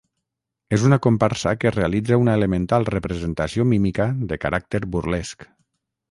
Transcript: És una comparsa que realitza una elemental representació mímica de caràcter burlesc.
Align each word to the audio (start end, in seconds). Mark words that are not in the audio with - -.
És 0.75 0.83
una 0.85 0.97
comparsa 1.05 1.51
que 1.63 1.71
realitza 1.75 2.17
una 2.21 2.33
elemental 2.41 2.87
representació 2.95 3.67
mímica 3.73 4.07
de 4.31 4.39
caràcter 4.47 4.81
burlesc. 4.97 5.45